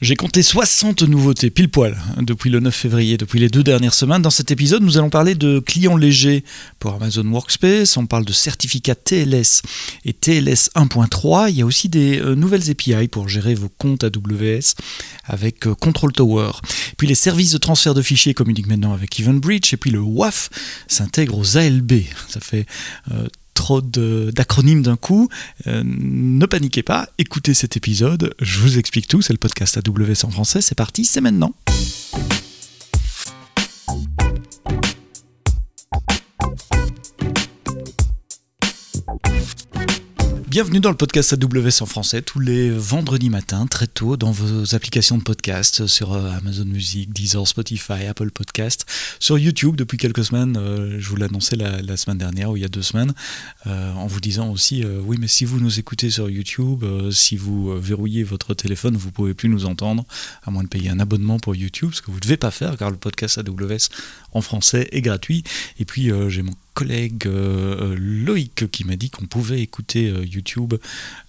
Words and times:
J'ai 0.00 0.14
compté 0.14 0.44
60 0.44 1.02
nouveautés 1.02 1.50
pile 1.50 1.68
poil 1.68 2.00
depuis 2.18 2.50
le 2.50 2.60
9 2.60 2.72
février, 2.72 3.16
depuis 3.16 3.40
les 3.40 3.48
deux 3.48 3.64
dernières 3.64 3.94
semaines. 3.94 4.22
Dans 4.22 4.30
cet 4.30 4.52
épisode, 4.52 4.80
nous 4.84 4.96
allons 4.96 5.10
parler 5.10 5.34
de 5.34 5.58
clients 5.58 5.96
légers 5.96 6.44
pour 6.78 6.94
Amazon 6.94 7.26
Workspace, 7.26 7.96
on 7.96 8.06
parle 8.06 8.24
de 8.24 8.32
certificats 8.32 8.94
TLS 8.94 9.60
et 10.04 10.12
TLS 10.12 10.70
1.3. 10.76 11.50
Il 11.50 11.56
y 11.56 11.62
a 11.62 11.66
aussi 11.66 11.88
des 11.88 12.20
euh, 12.20 12.36
nouvelles 12.36 12.70
API 12.70 13.08
pour 13.08 13.28
gérer 13.28 13.56
vos 13.56 13.68
comptes 13.68 14.04
AWS 14.04 14.76
avec 15.24 15.66
euh, 15.66 15.74
Control 15.74 16.12
Tower. 16.12 16.52
Puis 16.96 17.08
les 17.08 17.16
services 17.16 17.50
de 17.50 17.58
transfert 17.58 17.94
de 17.94 18.02
fichiers 18.02 18.34
communiquent 18.34 18.68
maintenant 18.68 18.92
avec 18.92 19.18
EventBridge 19.18 19.74
et 19.74 19.76
puis 19.76 19.90
le 19.90 19.98
WAF 19.98 20.48
s'intègre 20.86 21.36
aux 21.36 21.56
ALB. 21.56 22.02
Ça 22.28 22.38
fait 22.38 22.66
euh, 23.10 23.26
trop 23.58 23.80
d'acronymes 23.82 24.82
d'un 24.82 24.96
coup. 24.96 25.28
Euh, 25.66 25.82
ne 25.84 26.46
paniquez 26.46 26.84
pas, 26.84 27.08
écoutez 27.18 27.54
cet 27.54 27.76
épisode, 27.76 28.34
je 28.40 28.60
vous 28.60 28.78
explique 28.78 29.08
tout, 29.08 29.20
c'est 29.20 29.32
le 29.32 29.38
podcast 29.38 29.76
AWS 29.76 30.24
en 30.24 30.30
français, 30.30 30.60
c'est 30.60 30.76
parti, 30.76 31.04
c'est 31.04 31.20
maintenant. 31.20 31.52
Bienvenue 40.58 40.80
dans 40.80 40.90
le 40.90 40.96
podcast 40.96 41.32
AWS 41.34 41.82
en 41.82 41.86
français 41.86 42.20
tous 42.20 42.40
les 42.40 42.68
vendredis 42.68 43.30
matins, 43.30 43.68
très 43.68 43.86
tôt, 43.86 44.16
dans 44.16 44.32
vos 44.32 44.74
applications 44.74 45.16
de 45.16 45.22
podcast 45.22 45.86
sur 45.86 46.14
euh, 46.14 46.32
Amazon 46.32 46.64
Music, 46.64 47.12
Deezer, 47.12 47.46
Spotify, 47.46 48.06
Apple 48.08 48.32
Podcast, 48.32 48.84
sur 49.20 49.38
YouTube 49.38 49.76
depuis 49.76 49.98
quelques 49.98 50.24
semaines. 50.24 50.56
Euh, 50.56 50.96
je 50.98 51.08
vous 51.10 51.14
l'annonçais 51.14 51.54
la, 51.54 51.80
la, 51.80 51.96
semaine 51.96 52.18
dernière 52.18 52.50
ou 52.50 52.56
il 52.56 52.62
y 52.62 52.64
a 52.64 52.68
deux 52.68 52.82
semaines, 52.82 53.14
euh, 53.68 53.92
en 53.92 54.08
vous 54.08 54.18
disant 54.18 54.50
aussi 54.50 54.84
oui, 54.84 55.16
mais 55.20 55.28
si 55.28 55.44
vous 55.44 55.60
nous 55.60 55.78
écoutez 55.78 56.10
sur 56.10 56.28
YouTube, 56.28 56.84
si 57.12 57.36
vous 57.36 57.80
verrouillez 57.80 58.24
votre 58.24 58.52
téléphone, 58.52 58.96
vous 58.96 59.12
pouvez 59.12 59.34
plus 59.34 59.48
nous 59.48 59.64
entendre, 59.64 60.04
à 60.42 60.50
moins 60.50 60.64
de 60.64 60.68
payer 60.68 60.90
un 60.90 60.98
abonnement 60.98 61.38
pour 61.38 61.54
YouTube, 61.54 61.90
ce 61.92 62.02
que 62.02 62.10
vous 62.10 62.16
ne 62.16 62.22
devez 62.22 62.36
pas 62.36 62.50
faire 62.50 62.76
car 62.76 62.90
le 62.90 62.96
podcast 62.96 63.38
AWS 63.38 63.90
en 64.32 64.40
français 64.40 64.88
est 64.90 65.02
gratuit. 65.02 65.44
Et 65.78 65.84
puis 65.84 66.10
j'ai 66.30 66.42
mon 66.42 66.54
collègue 66.78 67.26
euh, 67.26 67.96
Loïc 67.98 68.70
qui 68.70 68.84
m'a 68.84 68.94
dit 68.94 69.10
qu'on 69.10 69.26
pouvait 69.26 69.60
écouter 69.60 70.06
euh, 70.06 70.24
YouTube 70.24 70.74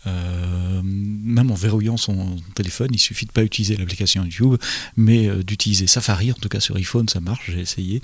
euh, 0.05 0.81
même 0.83 1.50
en 1.50 1.55
verrouillant 1.55 1.97
son 1.97 2.36
téléphone. 2.53 2.89
Il 2.92 3.00
suffit 3.00 3.25
de 3.25 3.31
pas 3.31 3.42
utiliser 3.42 3.75
l'application 3.75 4.23
YouTube, 4.23 4.58
mais 4.95 5.27
d'utiliser 5.44 5.88
Safari. 5.88 6.31
En 6.31 6.36
tout 6.36 6.50
cas 6.50 6.59
sur 6.59 6.75
iPhone, 6.75 7.09
ça 7.09 7.20
marche. 7.20 7.50
J'ai 7.52 7.61
essayé. 7.61 8.02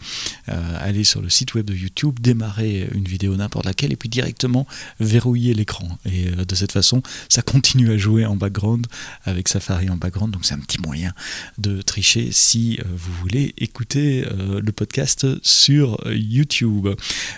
aller 0.47 1.03
sur 1.03 1.21
le 1.21 1.29
site 1.29 1.53
web 1.53 1.65
de 1.65 1.75
YouTube, 1.75 2.19
démarrer 2.19 2.87
une 2.93 3.05
vidéo 3.05 3.35
n'importe 3.35 3.65
laquelle 3.65 3.93
et 3.93 3.95
puis 3.95 4.09
directement 4.09 4.65
verrouiller 4.99 5.53
l'écran. 5.53 5.87
Et 6.05 6.25
de 6.31 6.55
cette 6.55 6.71
façon, 6.71 7.01
ça 7.29 7.41
continue 7.41 7.91
à 7.91 7.97
jouer 7.97 8.25
en 8.25 8.35
background 8.35 8.87
avec 9.23 9.47
Safari 9.47 9.89
en 9.89 9.97
background. 9.97 10.33
Donc 10.33 10.45
c'est 10.45 10.55
un 10.55 10.59
petit 10.59 10.81
moyen 10.81 11.13
de 11.57 11.81
tricher 11.81 12.29
si 12.31 12.79
vous 12.83 13.13
voulez 13.21 13.53
écouter 13.57 14.25
le 14.31 14.71
podcast 14.71 15.27
sur 15.43 15.99
YouTube. 16.07 16.87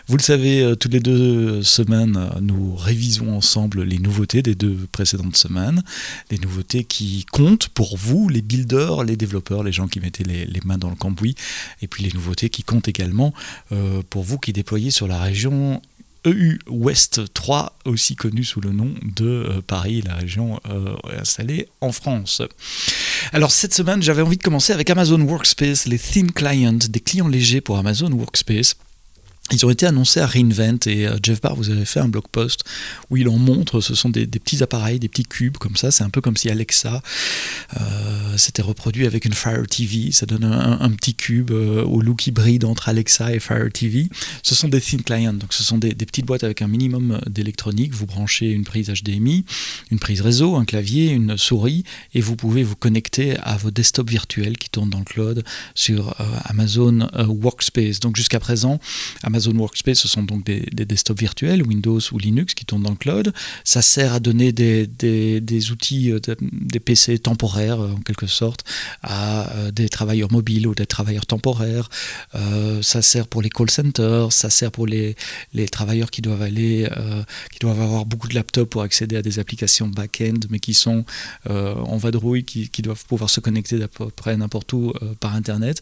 Vous 0.08 0.18
le 0.18 0.22
savez, 0.22 0.62
euh, 0.62 0.76
toutes 0.76 0.94
les 0.94 1.00
deux 1.00 1.64
semaines, 1.64 2.18
euh, 2.18 2.40
nous 2.42 2.76
révisons 2.76 3.36
ensemble 3.36 3.84
les 3.84 3.98
nouveautés 3.98 4.42
des 4.42 4.56
deux 4.56 4.78
précédentes 4.92 5.36
semaines, 5.36 5.84
les 6.30 6.38
nouveautés 6.38 6.84
qui 6.84 7.26
comptent 7.32 7.70
pour 7.70 7.98
vous, 7.98 8.30
les 8.30 8.42
builders, 8.42 9.04
les 9.04 9.16
développeurs, 9.16 9.64
les 9.64 9.72
gens 9.72 9.88
qui 9.88 10.00
mettaient 10.00 10.24
les, 10.24 10.48
mains 10.66 10.78
dans 10.78 10.90
le 10.90 10.96
cambouis, 10.96 11.36
et 11.82 11.88
puis 11.88 12.04
les 12.04 12.12
nouveautés 12.12 12.50
qui 12.50 12.64
comptent 12.64 12.88
également 12.88 13.34
euh, 13.72 14.02
pour 14.10 14.24
vous 14.24 14.38
qui 14.38 14.54
déployez 14.54 14.92
sur 14.92 15.08
la 15.08 15.20
région 15.20 15.82
EU 16.26 16.60
Ouest 16.68 17.34
3, 17.34 17.78
aussi 17.86 18.16
connue 18.16 18.44
sous 18.44 18.60
le 18.60 18.72
nom 18.72 18.94
de 19.16 19.62
Paris, 19.66 20.02
la 20.06 20.16
région 20.16 20.60
installée 21.18 21.70
en 21.80 21.94
France. 21.94 22.42
Alors 23.32 23.52
cette 23.52 23.74
semaine, 23.74 24.02
j'avais 24.02 24.24
envie 24.24 24.36
de 24.36 24.44
commencer 24.44 24.74
avec 24.74 24.90
Amazon 24.90 25.22
Workspace, 25.22 25.86
les 25.86 26.00
Thin 26.00 26.28
Clients, 26.34 26.80
des 26.90 27.00
clients 27.00 27.30
légers 27.30 27.62
pour 27.62 27.78
Amazon 27.78 28.12
Workspace. 28.12 28.76
Ils 29.50 29.66
ont 29.66 29.70
été 29.70 29.86
annoncés 29.86 30.20
à 30.20 30.28
Reinvent 30.28 30.80
et 30.88 31.08
euh, 31.08 31.18
Jeff 31.24 31.40
Barr, 31.40 31.56
vous 31.56 31.70
avez 31.70 31.86
fait 31.86 32.02
un 32.02 32.10
blog 32.10 32.26
post 32.30 32.66
où 33.10 33.16
il 33.16 33.30
en 33.30 33.38
montre. 33.38 33.80
Ce 33.80 33.96
sont 33.96 34.10
des, 34.10 34.28
petits 34.28 34.62
appareils, 34.62 35.00
des 35.00 35.08
petits 35.08 35.24
cubes 35.24 35.56
comme 35.58 35.78
ça. 35.78 35.90
C'est 35.90 36.04
un 36.04 36.10
peu 36.10 36.20
comme 36.20 36.36
si 36.36 36.50
Alexa 36.50 37.02
euh, 37.80 38.38
s'était 38.38 38.62
reproduit 38.62 39.06
avec 39.06 39.24
une 39.24 39.34
Fire 39.34 39.66
TV. 39.66 40.12
Ça 40.12 40.26
donne 40.26 40.44
un, 40.44 40.90
petit 40.92 41.16
cube 41.16 41.52
euh, 41.52 41.84
au 41.84 42.02
look 42.02 42.28
hybride 42.28 42.66
entre 42.66 42.90
Alexa 42.90 43.34
et 43.34 43.40
Fire 43.40 43.72
TV. 43.72 44.10
Ce 44.44 44.54
sont 44.54 44.68
des 44.68 44.82
thin 44.82 44.98
clients, 44.98 45.34
donc 45.34 45.54
ce 45.54 45.64
sont 45.64 45.78
des, 45.78 45.94
petites 45.94 46.26
boîtes 46.26 46.44
avec 46.44 46.62
un 46.62 46.68
minimum 46.68 47.22
d'électronique. 47.28 47.94
Vous 47.94 48.06
branchez 48.06 48.52
une 48.52 48.66
prise 48.66 48.90
HDMI, 48.90 49.46
une 49.92 50.00
prise 50.00 50.20
réseau, 50.20 50.58
un 50.58 50.66
clavier, 50.66 51.12
une 51.12 51.38
souris 51.38 51.86
et 52.14 52.20
vous 52.20 52.36
pouvez 52.36 52.64
vous 52.64 52.76
connecter 52.76 53.38
à 53.44 53.56
vos 53.56 53.72
desktops 53.72 54.12
virtuels 54.12 54.58
qui 54.58 54.70
tournent 54.70 54.90
dans 54.90 55.00
le 55.00 55.06
cloud 55.06 55.44
sur 55.74 56.16
Amazon 56.46 57.08
Workspace. 57.14 58.02
Donc 58.02 58.18
jusqu'à 58.18 58.40
présent, 58.40 58.80
Amazon 59.24 59.37
Amazon 59.38 59.56
Workspace, 59.60 60.00
ce 60.00 60.08
sont 60.08 60.24
donc 60.24 60.44
des, 60.46 60.62
desktops 60.86 61.20
virtuels, 61.20 61.62
Windows 61.62 62.00
ou 62.12 62.18
Linux, 62.18 62.56
qui 62.56 62.66
tournent 62.66 62.82
dans 62.82 62.90
le 62.90 62.96
cloud. 62.96 63.34
Ça 63.64 63.84
sert 63.84 64.14
à 64.14 64.20
donner 64.20 64.52
des, 64.52 64.88
des, 64.88 65.72
outils, 65.72 66.12
euh, 66.12 66.20
des 66.42 66.80
PC 66.80 67.20
temporaires, 67.20 67.80
euh, 67.80 67.92
en 67.92 68.02
quelque 68.02 68.26
sorte, 68.26 68.64
à 69.04 69.52
euh, 69.52 69.72
des 69.72 69.90
travailleurs 69.90 70.32
mobiles 70.32 70.66
ou 70.66 70.74
des 70.74 70.88
travailleurs 70.88 71.28
temporaires. 71.28 71.90
ça 72.82 73.02
sert 73.04 73.28
pour 73.28 73.44
les 73.44 73.50
call 73.50 73.70
centers, 73.70 74.32
ça 74.32 74.50
sert 74.50 74.72
pour 74.72 74.88
les, 74.88 75.16
les 75.54 75.68
travailleurs 75.68 76.10
qui 76.10 76.22
doivent 76.22 76.42
aller, 76.42 76.88
qui 77.52 77.60
doivent 77.60 77.82
avoir 77.82 78.06
beaucoup 78.06 78.28
de 78.28 78.36
laptops 78.36 78.70
pour 78.70 78.82
accéder 78.82 79.18
à 79.18 79.22
des 79.22 79.40
applications 79.40 79.88
back-end, 79.88 80.40
mais 80.50 80.60
qui 80.60 80.74
sont 80.74 81.06
en 81.50 81.98
vadrouille, 81.98 82.44
qui, 82.44 82.70
qui, 82.70 82.82
doivent 82.82 83.06
pouvoir 83.06 83.30
se 83.30 83.40
connecter 83.40 83.78
d'à 83.78 83.88
peu 83.88 84.10
près 84.10 84.36
n'importe 84.38 84.72
où 84.74 84.94
par 85.20 85.36
Internet, 85.36 85.82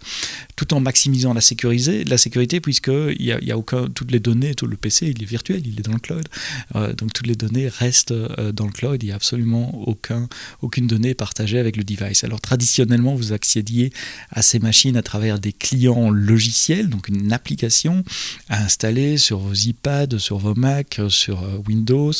tout 0.55 0.73
en 0.73 0.79
maximisant 0.79 1.33
la 1.33 1.41
sécurité, 1.41 2.03
la 2.03 2.17
sécurité 2.17 2.59
puisqu'il 2.59 3.21
y 3.21 3.31
a, 3.31 3.44
il 3.45 3.49
y 3.49 3.51
a 3.51 3.57
aucun, 3.59 3.87
toutes 3.89 4.11
les 4.11 4.19
données, 4.19 4.55
tout 4.55 4.65
le 4.65 4.75
PC, 4.75 5.13
il 5.15 5.21
est 5.21 5.25
virtuel, 5.25 5.61
il 5.67 5.79
est 5.79 5.83
dans 5.83 5.93
le 5.93 5.99
cloud. 5.99 6.27
Euh, 6.75 6.93
donc 6.93 7.13
toutes 7.13 7.27
les 7.27 7.35
données 7.35 7.67
restent 7.67 8.11
euh, 8.11 8.51
dans 8.51 8.65
le 8.65 8.71
cloud. 8.71 9.01
Il 9.03 9.05
n'y 9.05 9.11
a 9.11 9.15
absolument 9.15 9.87
aucun, 9.87 10.27
aucune 10.63 10.87
donnée 10.87 11.13
partagée 11.13 11.59
avec 11.59 11.77
le 11.77 11.83
device. 11.83 12.23
Alors 12.23 12.41
traditionnellement, 12.41 13.13
vous 13.13 13.33
accédiez 13.33 13.93
à 14.31 14.41
ces 14.41 14.57
machines 14.57 14.97
à 14.97 15.03
travers 15.03 15.37
des 15.37 15.53
clients 15.53 16.09
logiciels, 16.09 16.89
donc 16.89 17.07
une 17.07 17.31
application 17.31 18.03
à 18.49 18.63
installer 18.63 19.19
sur 19.19 19.37
vos 19.37 19.53
iPads, 19.53 20.17
sur 20.17 20.39
vos 20.39 20.55
Mac, 20.55 20.99
sur 21.09 21.43
euh, 21.43 21.59
Windows. 21.67 22.13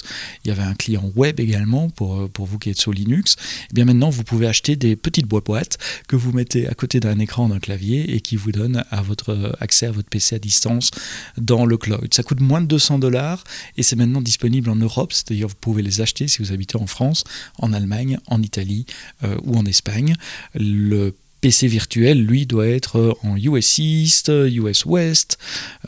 Il 0.44 0.50
y 0.50 0.52
avait 0.52 0.62
un 0.62 0.76
client 0.76 1.12
web 1.16 1.40
également 1.40 1.90
pour, 1.90 2.30
pour 2.30 2.46
vous 2.46 2.60
qui 2.60 2.70
êtes 2.70 2.80
sur 2.80 2.94
Linux. 2.94 3.34
Et 3.34 3.68
eh 3.72 3.74
bien 3.74 3.86
maintenant, 3.86 4.12
vous 4.12 4.24
pouvez 4.24 4.46
acheter 4.46 4.76
des 4.76 4.96
petites 4.96 5.28
boîtes 5.28 5.80
que 6.08 6.16
vous 6.16 6.34
mettez 6.34 6.68
à 6.68 6.76
côté 6.76 7.00
d'un 7.00 7.18
écran 7.18 7.50
d'un 7.50 7.60
clavier 7.60 8.14
et 8.16 8.22
qui 8.22 8.36
vous 8.36 8.52
donnent 8.52 8.84
à 8.92 9.02
votre 9.02 9.56
accès 9.60 9.88
à 9.88 9.92
votre 9.92 10.10
PC 10.10 10.36
à 10.36 10.40
distance 10.40 10.92
dans 11.38 11.66
le 11.66 11.78
cloud. 11.78 12.14
Ça 12.14 12.24
coûte 12.24 12.40
moins 12.40 12.62
de 12.62 12.68
200 12.68 13.00
dollars 13.00 13.44
et 13.78 13.84
c'est 13.84 13.96
maintenant 13.96 14.22
disponible 14.22 14.70
en 14.70 14.76
Europe, 14.76 15.14
c'est-à-dire 15.14 15.48
vous 15.48 15.56
pouvez 15.60 15.82
les 15.82 16.02
acheter 16.02 16.28
si 16.28 16.42
vous 16.42 16.52
habitez 16.52 16.78
en 16.78 16.88
France, 16.88 17.24
en 17.60 17.74
Allemagne, 17.74 18.18
en 18.28 18.42
Italie 18.42 18.86
euh, 19.24 19.36
ou 19.44 19.58
en 19.58 19.66
Espagne. 19.66 20.16
Le 20.54 21.16
PC 21.42 21.68
virtuel, 21.68 22.26
lui, 22.26 22.46
doit 22.46 22.68
être 22.68 23.20
en 23.22 23.38
US 23.38 23.78
East, 23.78 24.30
US 24.30 24.86
West, 24.86 25.38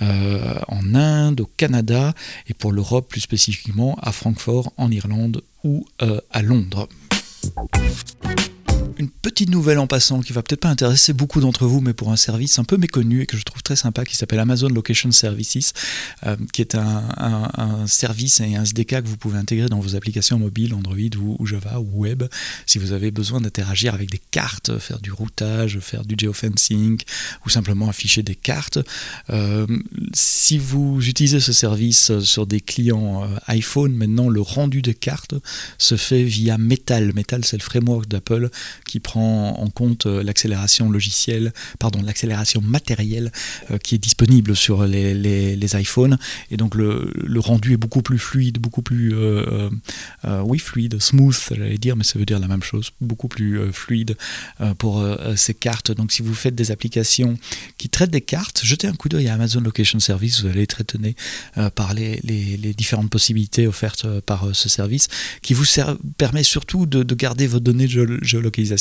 euh, 0.04 0.60
en 0.68 0.94
Inde, 0.94 1.42
au 1.42 1.50
Canada, 1.58 2.14
et 2.48 2.54
pour 2.54 2.72
l'Europe 2.72 3.10
plus 3.10 3.22
spécifiquement 3.22 3.98
à 4.02 4.12
Francfort, 4.12 4.72
en 4.78 4.92
Irlande 4.92 5.42
ou 5.64 5.88
euh, 6.04 6.22
à 6.32 6.44
Londres 6.44 6.88
une 8.98 9.10
petite 9.10 9.50
nouvelle 9.50 9.78
en 9.80 9.88
passant 9.88 10.22
qui 10.22 10.34
va 10.34 10.42
peut-être 10.42 10.62
pas 10.62 10.70
intéresser 10.70 11.14
beaucoup 11.14 11.40
d'entre 11.40 11.66
vous, 11.66 11.82
mais 11.82 11.94
pour 11.94 12.12
un 12.12 12.16
service 12.16 12.58
un 12.60 12.64
peu 12.64 12.78
méconnu 12.78 13.22
et 13.22 13.26
que 13.26 13.38
je 13.38 13.44
trouve 13.44 13.62
très 13.62 13.76
sympa 13.76 14.06
qui 14.06 14.16
s'appelle 14.16 14.40
Amazon 14.40 14.70
Location 14.70 15.12
Services, 15.12 15.74
euh, 16.26 16.36
qui 16.54 16.62
est 16.62 16.76
un, 16.76 17.86
service 17.86 18.40
et 18.40 18.56
un 18.56 18.64
SDK 18.64 19.02
que 19.04 19.08
vous 19.08 19.18
pouvez 19.18 19.38
intégrer 19.38 19.70
dans 19.70 19.80
vos 19.80 19.96
applications 19.96 20.40
mobiles, 20.40 20.74
Android 20.74 20.96
ou, 21.20 21.46
Java 21.46 21.80
ou 21.80 22.02
web, 22.02 22.24
si 22.66 22.80
vous 22.80 22.92
avez 22.92 23.12
besoin 23.12 23.42
d'interagir 23.42 23.94
avec 23.94 24.10
des 24.10 24.22
cartes, 24.32 24.78
faire 24.80 25.00
du 25.00 25.12
routage, 25.12 25.80
faire 25.80 26.04
du 26.04 26.16
geofencing 26.18 27.02
ou 27.46 27.50
simplement 27.50 27.90
afficher 27.90 28.24
des 28.24 28.36
cartes. 28.36 28.80
Euh, 29.30 29.68
si 30.14 30.58
vous 30.58 31.00
utilisez 31.08 31.40
ce 31.40 31.54
service 31.54 32.20
sur 32.20 32.48
des 32.48 32.62
clients 32.62 33.24
euh, 33.24 33.28
iPhone, 33.48 33.94
maintenant 33.94 34.30
le 34.30 34.42
rendu 34.42 34.82
des 34.82 34.96
cartes 34.96 35.36
se 35.78 35.96
fait 35.96 36.24
via 36.24 36.58
Metal. 36.58 37.14
Metal, 37.14 37.46
c'est 37.46 37.58
le 37.58 37.64
framework 37.64 38.08
d'Apple 38.08 38.50
qui 38.88 39.00
prend 39.00 39.60
en 39.60 39.70
compte 39.70 40.08
euh, 40.08 40.24
l'accélération 40.24 40.90
logicielle, 40.90 41.54
pardon, 41.78 42.02
l'accélération 42.02 42.62
matérielle 42.62 43.32
euh, 43.70 43.78
qui 43.78 43.94
est 43.96 44.00
disponible 44.00 44.56
sur 44.56 44.86
les, 44.86 45.14
les, 45.14 45.68
iPhones. 45.80 46.18
Et 46.50 46.58
donc 46.58 46.76
le, 46.76 47.12
le, 47.14 47.40
rendu 47.40 47.74
est 47.74 47.78
beaucoup 47.78 48.02
plus 48.02 48.18
fluide, 48.18 48.58
beaucoup 48.58 48.82
plus, 48.82 49.14
euh, 49.14 49.70
oui, 50.44 50.60
fluide, 50.60 51.00
smooth, 51.02 51.38
j'allais 51.52 51.78
dire, 51.78 51.98
mais 51.98 52.06
ça 52.06 52.18
veut 52.18 52.26
dire 52.26 52.40
la 52.40 52.48
même 52.48 52.64
chose, 52.64 52.92
beaucoup 53.02 53.28
plus 53.28 53.60
fluide 53.74 54.16
pour 54.78 55.06
ces 55.36 55.54
cartes. 55.54 55.92
Donc 55.92 56.14
si 56.14 56.22
vous 56.22 56.34
faites 56.34 56.56
des 56.56 56.72
applications 56.72 57.38
qui 57.78 57.90
traitent 57.90 58.12
des 58.12 58.22
cartes, 58.22 58.62
jetez 58.64 58.88
un 58.88 58.94
coup 58.94 59.10
d'œil 59.10 59.28
à 59.28 59.34
Amazon 59.34 59.60
Location 59.60 60.00
Service, 60.00 60.42
vous 60.42 60.48
allez 60.48 60.64
être 60.64 60.80
étonné 60.80 61.16
par 61.76 61.94
les, 61.94 62.22
les, 62.24 62.74
différentes 62.74 63.10
possibilités 63.10 63.68
offertes 63.68 64.08
par 64.22 64.56
ce 64.56 64.70
service 64.70 65.10
qui 65.42 65.54
vous 65.54 65.66
permet 66.18 66.44
surtout 66.44 66.86
de, 66.86 67.04
de 67.04 67.16
garder 67.16 67.46
vos 67.46 67.60
données 67.60 67.88
de 67.88 68.20
géolocalisation 68.22 68.77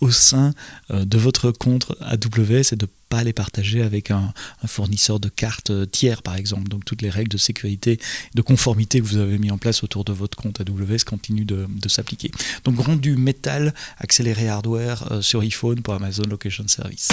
au 0.00 0.10
sein 0.10 0.52
de 0.90 1.18
votre 1.18 1.50
compte 1.50 1.92
AWS 2.00 2.72
et 2.72 2.76
de 2.76 2.88
pas 3.08 3.22
les 3.22 3.32
partager 3.32 3.82
avec 3.82 4.10
un, 4.10 4.32
fournisseur 4.66 5.20
de 5.20 5.28
cartes 5.28 5.72
tiers 5.90 6.22
par 6.22 6.36
exemple. 6.36 6.68
Donc 6.68 6.84
toutes 6.84 7.02
les 7.02 7.10
règles 7.10 7.30
de 7.30 7.38
sécurité, 7.38 7.98
de 8.34 8.42
conformité 8.42 9.00
que 9.00 9.06
vous 9.06 9.18
avez 9.18 9.38
mis 9.38 9.50
en 9.50 9.58
place 9.58 9.82
autour 9.84 10.04
de 10.04 10.12
votre 10.12 10.36
compte 10.36 10.60
AWS 10.60 11.04
continuent 11.06 11.46
de, 11.46 11.88
s'appliquer. 11.88 12.30
Donc 12.64 12.80
rendu 12.80 13.16
métal, 13.16 13.72
accéléré 13.98 14.48
hardware 14.48 15.22
sur 15.22 15.40
iPhone 15.40 15.82
pour 15.82 15.94
Amazon 15.94 16.24
Location 16.28 16.66
Service. 16.66 17.08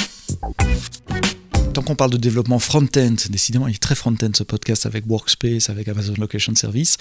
Tant 1.73 1.81
qu'on 1.81 1.95
parle 1.95 2.11
de 2.11 2.17
développement 2.17 2.59
front-end, 2.59 3.15
décidément 3.29 3.67
il 3.67 3.75
est 3.75 3.79
très 3.79 3.95
front-end 3.95 4.29
ce 4.33 4.43
podcast 4.43 4.85
avec 4.85 5.05
Workspace, 5.07 5.69
avec 5.69 5.87
Amazon 5.87 6.13
Location 6.17 6.53
Service. 6.53 6.97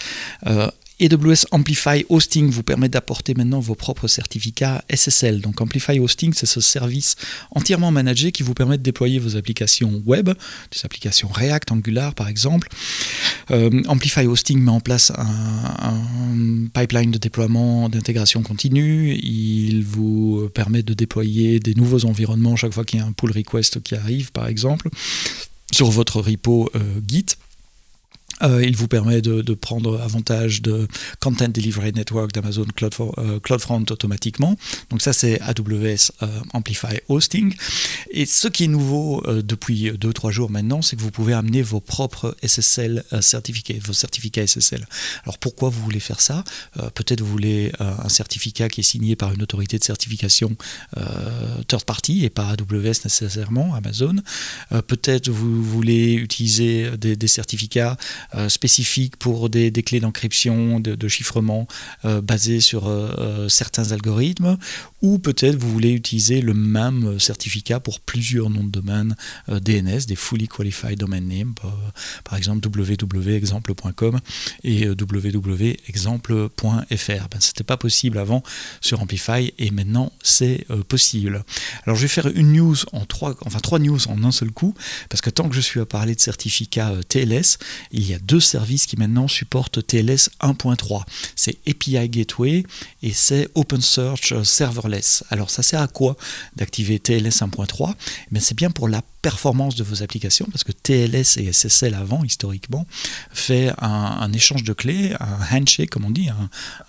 Euh, 0.46 0.70
AWS 1.00 1.46
Amplify 1.50 2.04
Hosting 2.08 2.50
vous 2.50 2.62
permet 2.62 2.88
d'apporter 2.88 3.34
maintenant 3.34 3.60
vos 3.60 3.74
propres 3.74 4.08
certificats 4.08 4.84
SSL. 4.88 5.40
Donc 5.40 5.60
Amplify 5.60 5.98
Hosting, 5.98 6.32
c'est 6.34 6.46
ce 6.46 6.60
service 6.60 7.16
entièrement 7.50 7.90
managé 7.90 8.32
qui 8.32 8.42
vous 8.42 8.54
permet 8.54 8.78
de 8.78 8.82
déployer 8.82 9.18
vos 9.18 9.36
applications 9.36 10.02
web, 10.06 10.26
des 10.26 10.84
applications 10.84 11.28
React, 11.28 11.72
Angular 11.72 12.14
par 12.14 12.28
exemple. 12.28 12.68
Euh, 13.50 13.82
Amplify 13.86 14.26
Hosting 14.26 14.60
met 14.60 14.70
en 14.70 14.80
place 14.80 15.12
un, 15.16 16.68
pipeline 16.74 17.10
de 17.10 17.18
déploiement 17.18 17.88
d'intégration 17.88 18.42
continue. 18.42 19.14
Il 19.14 19.84
vous 19.84 20.48
permet 20.54 20.82
de 20.82 20.94
déployer 20.94 21.60
des 21.60 21.74
nouveaux 21.74 22.04
environnements 22.04 22.56
chaque 22.56 22.72
fois 22.72 22.84
qu'il 22.84 23.00
y 23.00 23.02
a 23.02 23.06
un 23.06 23.12
pull 23.12 23.32
request 23.32 23.82
qui 23.82 23.94
arrive 23.94 24.32
par 24.32 24.46
exemple 24.46 24.88
sur 25.72 25.90
votre 25.90 26.20
repo 26.20 26.70
euh, 26.74 27.00
Git. 27.06 27.26
Euh, 28.42 28.64
il 28.64 28.76
vous 28.76 28.88
permet 28.88 29.20
de, 29.22 29.54
prendre 29.54 30.00
avantage 30.00 30.62
de 30.62 30.88
Content 31.20 31.48
Delivery 31.48 31.92
Network 31.92 32.32
d'Amazon 32.32 32.66
euh, 33.18 33.40
CloudFront 33.40 33.84
automatiquement. 33.90 34.56
Donc 34.90 35.02
ça 35.02 35.12
c'est 35.12 35.40
AWS 35.40 36.10
euh, 36.22 36.40
Amplify 36.52 37.00
Hosting. 37.08 37.54
Et 38.10 38.26
ce 38.26 38.48
qui 38.48 38.64
est 38.64 38.68
nouveau 38.68 39.22
depuis 39.42 39.90
2-3 39.90 40.30
jours 40.30 40.50
maintenant, 40.50 40.82
c'est 40.82 40.96
que 40.96 41.02
vous 41.02 41.10
pouvez 41.10 41.32
amener 41.32 41.62
vos 41.62 41.80
propres 41.80 42.36
SSL 42.42 43.04
certificats, 43.20 43.74
vos 43.84 43.92
certificats 43.92 44.46
SSL. 44.46 44.86
Alors 45.24 45.38
pourquoi 45.38 45.70
vous 45.70 45.82
voulez 45.82 46.00
faire 46.00 46.20
ça? 46.20 46.44
Peut-être 46.94 47.20
vous 47.20 47.30
voulez 47.30 47.72
un 47.78 48.08
certificat 48.08 48.68
qui 48.68 48.80
est 48.80 48.84
signé 48.84 49.16
par 49.16 49.32
une 49.32 49.42
autorité 49.42 49.78
de 49.78 49.84
certification 49.84 50.54
third 51.68 51.84
party 51.84 52.24
et 52.24 52.30
pas 52.30 52.48
AWS 52.48 53.04
nécessairement, 53.04 53.74
Amazon. 53.74 54.16
Peut-être 54.86 55.30
vous 55.30 55.62
voulez 55.62 56.14
utiliser 56.14 56.90
des 56.98 57.28
certificats 57.28 57.96
euh, 58.34 58.48
spécifiques 58.48 59.16
pour 59.16 59.50
des, 59.50 59.70
clés 59.82 60.00
d'encryption, 60.00 60.80
de, 60.80 61.08
chiffrement 61.08 61.66
euh, 62.04 62.22
basées 62.22 62.60
sur 62.60 62.88
euh, 62.88 63.48
certains 63.48 63.92
algorithmes, 63.92 64.56
ou 65.02 65.18
peut-être 65.18 65.56
vous 65.56 65.70
voulez 65.70 65.90
utiliser 65.90 66.40
le 66.40 66.54
même 66.54 67.18
certificat 67.18 67.80
pour 67.80 68.00
plusieurs 68.00 68.48
noms 68.48 68.64
de 68.64 68.70
domaine 68.70 69.16
DNS, 69.48 70.06
des 70.06 70.16
Fully 70.16 70.48
Qualified 70.48 70.98
Domain 70.98 71.20
Name, 71.20 71.54
par 72.24 72.38
exemple 72.38 72.66
www.exemple.com 72.66 74.20
et 74.62 74.88
www.exemple.fr. 74.88 76.48
Ben, 76.48 77.40
Ce 77.40 77.48
n'était 77.48 77.64
pas 77.64 77.76
possible 77.76 78.18
avant 78.18 78.42
sur 78.80 79.02
Amplify 79.02 79.52
et 79.58 79.70
maintenant 79.72 80.12
c'est 80.22 80.66
possible. 80.88 81.44
Alors 81.84 81.96
je 81.96 82.02
vais 82.02 82.08
faire 82.08 82.28
une 82.28 82.52
news 82.52 82.76
en 82.92 83.04
trois, 83.04 83.34
enfin 83.44 83.58
trois 83.58 83.80
news 83.80 83.98
en 84.08 84.22
un 84.22 84.32
seul 84.32 84.52
coup, 84.52 84.74
parce 85.08 85.20
que 85.20 85.30
tant 85.30 85.48
que 85.48 85.56
je 85.56 85.60
suis 85.60 85.80
à 85.80 85.86
parler 85.86 86.14
de 86.14 86.20
certificat 86.20 86.92
TLS, 87.08 87.58
il 87.90 88.08
y 88.08 88.14
a 88.14 88.18
deux 88.22 88.40
services 88.40 88.86
qui 88.86 88.96
maintenant 88.96 89.28
supportent 89.28 89.86
TLS 89.86 90.30
1.3. 90.40 91.02
C'est 91.36 91.58
API 91.68 92.08
Gateway 92.08 92.64
et 93.02 93.12
c'est 93.12 93.48
OpenSearch 93.54 94.42
Serverless. 94.42 95.24
Alors 95.30 95.50
ça 95.50 95.62
sert 95.62 95.80
à 95.80 95.88
quoi 95.88 96.16
d'activer 96.56 96.98
TLS 96.98 97.42
1.3 97.42 97.94
eh 98.34 98.40
C'est 98.40 98.56
bien 98.56 98.70
pour 98.70 98.88
la 98.88 99.02
performance 99.22 99.76
de 99.76 99.84
vos 99.84 100.02
applications, 100.02 100.46
parce 100.50 100.64
que 100.64 100.72
TLS 100.72 101.38
et 101.38 101.52
SSL 101.52 101.94
avant, 101.94 102.24
historiquement, 102.24 102.86
fait 103.32 103.72
un, 103.80 104.32
échange 104.32 104.64
de 104.64 104.72
clés, 104.72 105.14
un 105.20 105.56
handshake, 105.56 105.90
comme 105.90 106.04
on 106.04 106.10
dit, 106.10 106.28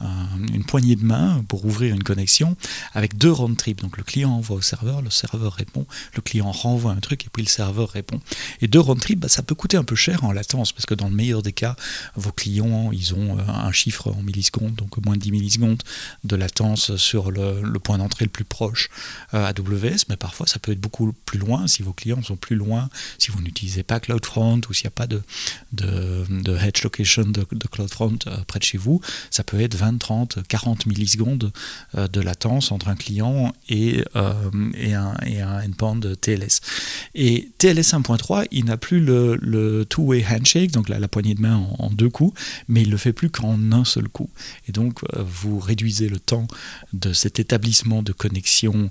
une 0.02 0.66
poignée 0.66 0.96
de 0.96 1.06
main 1.06 1.44
pour 1.48 1.64
ouvrir 1.66 1.94
une 1.94 2.04
connexion, 2.04 2.58
avec 2.94 3.18
deux 3.18 3.32
round 3.32 3.56
trips. 3.56 3.82
Donc 3.82 3.98
le 3.98 4.04
client 4.04 4.32
envoie 4.32 4.58
au 4.58 4.62
serveur, 4.62 5.02
le 5.02 5.12
serveur 5.12 5.54
répond, 5.54 5.86
le 6.16 6.22
client 6.22 6.52
renvoie 6.52 6.92
un 6.92 7.00
truc, 7.00 7.26
et 7.26 7.30
puis 7.32 7.44
le 7.44 7.50
serveur 7.50 7.90
répond. 7.90 8.20
Et 8.62 8.68
deux 8.68 8.80
round 8.80 9.00
trips, 9.00 9.20
bah, 9.20 9.30
ça 9.30 9.44
peut 9.44 9.56
coûter 9.56 9.78
un 9.78 9.84
peu 9.84 9.96
cher 9.96 10.24
en 10.24 10.32
latence, 10.32 10.72
parce 10.72 10.88
que 10.88 10.96
dans 10.96 11.10
le 11.10 11.16
meilleur 11.16 11.44
des 11.44 11.54
cas, 11.54 11.76
vos 12.16 12.32
clients, 12.32 12.92
ils 12.92 13.14
ont 13.14 13.38
euh, 13.38 13.44
un 13.48 13.72
chiffre 13.72 14.08
en 14.08 14.24
millisecondes, 14.24 14.74
donc 14.74 14.98
moins 15.06 15.16
de 15.16 15.22
10 15.22 15.32
millisecondes 15.32 15.84
de 16.24 16.36
latence 16.36 16.96
sur 16.96 17.30
le, 17.30 17.62
point 17.84 17.98
d'entrée 17.98 18.26
le 18.26 18.32
plus 18.32 18.46
proche 18.46 18.90
euh, 19.34 19.46
AWS, 19.46 20.06
mais 20.10 20.16
parfois 20.18 20.48
ça 20.48 20.58
peut 20.58 20.72
être 20.72 20.80
beaucoup 20.80 21.14
plus 21.26 21.38
loin 21.38 21.68
si 21.68 21.84
vos 21.84 21.94
clients 21.94 22.23
sont 22.24 22.38
plus 22.38 22.56
loin, 22.56 22.90
si 23.18 23.32
vous 23.32 23.42
n'utilisez 23.42 23.84
pas 23.84 24.00
CloudFront 24.00 24.62
ou 24.70 24.74
s'il 24.74 24.86
n'y 24.86 24.90
a 24.90 24.92
pas 24.92 25.08
de, 25.08 25.22
de, 25.72 26.26
de 26.30 26.58
hedge 26.58 26.84
location 26.84 27.24
de, 27.24 27.44
CloudFront 27.44 28.20
euh, 28.28 28.38
près 28.48 28.60
de 28.60 28.64
chez 28.64 28.78
vous, 28.78 29.02
ça 29.30 29.44
peut 29.44 29.60
être 29.60 29.76
20, 29.76 29.98
30, 29.98 30.40
40 30.48 30.86
millisecondes 30.86 31.52
euh, 31.96 32.08
de 32.08 32.22
latence 32.22 32.72
entre 32.72 32.88
un 32.88 32.96
client 32.96 33.54
et, 33.70 34.04
euh, 34.16 34.34
et, 34.76 34.94
un, 34.94 35.16
et 35.26 35.42
un 35.42 35.64
endpoint 35.64 36.00
TLS. 36.22 36.62
Et 37.16 37.52
TLS 37.58 37.94
1.3, 37.94 38.48
il 38.52 38.66
n'a 38.66 38.78
plus 38.78 39.00
le, 39.00 39.38
le 39.42 39.86
two-way 39.86 40.26
handshake, 40.26 40.72
donc 40.72 40.90
la, 40.90 41.00
la, 41.00 41.08
poignée 41.08 41.36
de 41.36 41.42
main 41.42 41.68
en, 41.80 41.90
deux 41.90 42.10
coups, 42.10 42.40
mais 42.68 42.82
il 42.82 42.90
le 42.90 42.98
fait 42.98 43.14
plus 43.14 43.30
qu'en 43.30 43.72
un 43.72 43.86
seul 43.86 44.08
coup. 44.08 44.30
Et 44.68 44.72
donc, 44.72 45.02
vous 45.16 45.60
réduisez 45.60 46.10
le 46.10 46.20
temps 46.20 46.48
de 46.94 47.14
cet 47.14 47.40
établissement 47.40 48.02
de 48.02 48.12
connexion, 48.14 48.90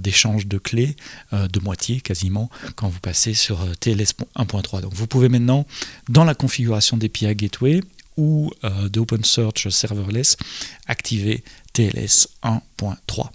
d'échange 0.00 0.46
de 0.46 0.58
clés, 0.58 0.94
de 1.32 1.60
moitié 1.60 2.00
quasiment, 2.00 2.48
quand 2.76 2.88
vous 2.88 3.00
passez 3.00 3.34
sur 3.34 3.62
euh, 3.62 3.72
TLS 3.78 4.14
1.3. 4.36 4.80
Donc 4.80 4.94
vous 4.94 5.06
pouvez 5.06 5.28
maintenant, 5.28 5.66
dans 6.08 6.24
la 6.24 6.34
configuration 6.34 6.96
d'API 6.96 7.34
Gateway 7.34 7.80
ou 8.16 8.50
euh, 8.62 8.88
d'OpenSearch 8.88 9.68
Serverless, 9.68 10.36
activer 10.86 11.42
TLS 11.72 12.28
1.3. 12.42 13.30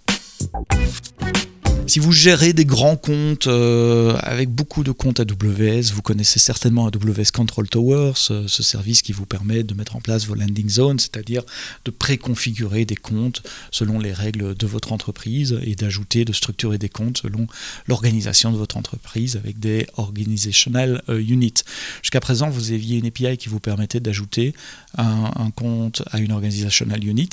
Si 1.89 1.97
vous 1.97 2.11
gérez 2.11 2.53
des 2.53 2.65
grands 2.65 2.97
comptes 2.97 3.47
euh, 3.47 4.15
avec 4.21 4.49
beaucoup 4.49 4.83
de 4.83 4.91
comptes 4.91 5.19
AWS, 5.21 5.91
vous 5.91 6.03
connaissez 6.03 6.37
certainement 6.37 6.85
AWS 6.85 7.31
Control 7.33 7.67
Tower, 7.67 8.11
ce, 8.15 8.45
service 8.47 9.01
qui 9.01 9.11
vous 9.11 9.25
permet 9.25 9.63
de 9.63 9.73
mettre 9.73 9.95
en 9.95 9.99
place 9.99 10.27
vos 10.27 10.35
landing 10.35 10.69
zones, 10.69 10.99
c'est-à-dire 10.99 11.41
de 11.85 11.89
préconfigurer 11.89 12.85
des 12.85 12.95
comptes 12.95 13.41
selon 13.71 13.97
les 13.97 14.13
règles 14.13 14.53
de 14.53 14.67
votre 14.67 14.93
entreprise 14.93 15.59
et 15.63 15.73
d'ajouter, 15.73 16.25
de 16.25 16.31
structurer 16.31 16.77
des 16.77 16.89
comptes 16.89 17.21
selon 17.23 17.47
l'organisation 17.87 18.51
de 18.51 18.57
votre 18.57 18.77
entreprise 18.77 19.35
avec 19.35 19.59
des 19.59 19.87
organizational 19.97 21.01
euh, 21.09 21.19
units. 21.19 21.63
Jusqu'à 22.03 22.19
présent, 22.19 22.51
vous 22.51 22.71
aviez 22.71 22.99
une 22.99 23.07
API 23.07 23.35
qui 23.37 23.49
vous 23.49 23.59
permettait 23.59 23.99
d'ajouter 23.99 24.53
un, 24.97 25.51
compte 25.51 26.03
à 26.11 26.19
une 26.19 26.31
organizational 26.31 27.03
unit, 27.03 27.29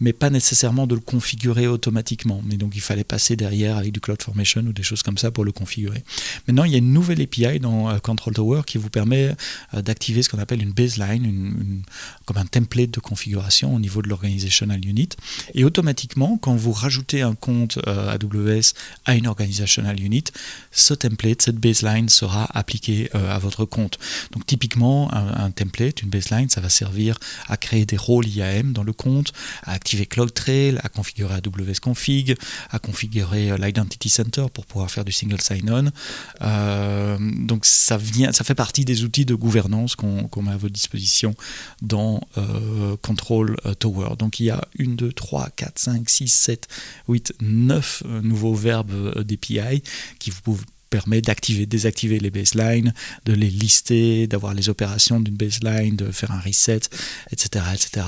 mais 0.00 0.12
pas 0.12 0.30
nécessairement 0.30 0.86
de 0.86 0.94
le 0.94 1.00
configurer 1.00 1.66
automatiquement. 1.66 2.40
Mais 2.44 2.56
donc 2.56 2.72
il 2.74 2.80
fallait 2.80 3.04
passer 3.04 3.36
derrière 3.36 3.78
avec 3.78 3.92
du 3.92 4.00
CloudFormation 4.00 4.62
ou 4.62 4.72
des 4.72 4.82
choses 4.82 5.02
comme 5.02 5.18
ça 5.18 5.30
pour 5.30 5.44
le 5.44 5.52
configurer. 5.52 6.04
Maintenant, 6.46 6.64
il 6.64 6.72
y 6.72 6.74
a 6.74 6.78
une 6.78 6.92
nouvelle 6.92 7.20
API 7.20 7.58
dans 7.60 7.90
euh, 7.90 7.98
Control 7.98 8.34
Tower 8.34 8.62
qui 8.66 8.78
vous 8.78 8.90
permet 8.90 9.34
euh, 9.74 9.82
d'activer 9.82 10.22
ce 10.22 10.28
qu'on 10.28 10.38
appelle 10.38 10.62
une 10.62 10.72
baseline, 10.72 11.82
comme 12.26 12.36
un 12.36 12.46
template 12.46 12.90
de 12.90 13.00
configuration 13.00 13.74
au 13.74 13.80
niveau 13.80 14.02
de 14.02 14.08
l'organizational 14.08 14.84
unit. 14.84 15.10
Et 15.54 15.64
automatiquement, 15.64 16.38
quand 16.38 16.54
vous 16.54 16.72
rajoutez 16.72 17.22
un 17.22 17.34
compte 17.34 17.78
euh, 17.86 18.14
AWS 18.14 18.72
à 19.04 19.14
une 19.14 19.26
organizational 19.26 20.00
unit, 20.00 20.24
ce 20.70 20.94
template, 20.94 21.42
cette 21.42 21.56
baseline 21.56 22.08
sera 22.08 22.48
appliquée 22.56 23.10
à 23.12 23.38
votre 23.38 23.64
compte. 23.64 23.98
Donc 24.32 24.46
typiquement, 24.46 25.12
un, 25.12 25.50
template, 25.50 26.02
une 26.02 26.10
baseline, 26.10 26.48
ça 26.48 26.60
va 26.60 26.68
servir 26.68 26.99
à 27.48 27.56
créer 27.56 27.86
des 27.86 27.96
rôles 27.96 28.26
IAM 28.26 28.72
dans 28.72 28.82
le 28.82 28.92
compte, 28.92 29.32
à 29.62 29.72
activer 29.72 30.06
CloudTrail, 30.06 30.78
à 30.82 30.88
configurer 30.88 31.34
AWS 31.34 31.80
Config, 31.80 32.36
à 32.70 32.78
configurer 32.78 33.56
l'identity 33.58 34.08
Center 34.08 34.46
pour 34.52 34.66
pouvoir 34.66 34.90
faire 34.90 35.04
du 35.04 35.12
single 35.12 35.40
sign-on. 35.40 35.90
Euh, 36.42 37.18
donc 37.20 37.64
ça, 37.64 37.96
vient, 37.96 38.32
ça 38.32 38.44
fait 38.44 38.54
partie 38.54 38.84
des 38.84 39.04
outils 39.04 39.24
de 39.24 39.34
gouvernance 39.34 39.96
qu'on 39.96 40.42
met 40.42 40.52
à 40.52 40.56
votre 40.56 40.72
disposition 40.72 41.34
dans 41.82 42.20
euh, 42.38 42.96
Control 43.02 43.56
euh, 43.66 43.74
Tower. 43.74 44.16
Donc 44.18 44.40
il 44.40 44.46
y 44.46 44.50
a 44.50 44.62
1, 44.78 44.90
2, 44.90 45.12
3, 45.12 45.48
4, 45.56 45.78
5, 45.78 46.10
6, 46.10 46.28
7, 46.28 46.68
8, 47.08 47.34
9 47.40 48.02
nouveaux 48.22 48.54
verbes 48.54 49.22
d'API 49.22 49.82
qui 50.18 50.30
vous 50.44 50.60
permet 50.90 51.22
d'activer, 51.22 51.66
désactiver 51.66 52.18
les 52.18 52.30
baselines, 52.30 52.92
de 53.24 53.32
les 53.32 53.48
lister, 53.48 54.26
d'avoir 54.26 54.54
les 54.54 54.68
opérations 54.68 55.20
d'une 55.20 55.36
baseline, 55.36 55.96
de 55.96 56.10
faire 56.10 56.32
un 56.32 56.40
reset, 56.40 56.80
etc. 57.30 57.64
etc. 57.72 58.06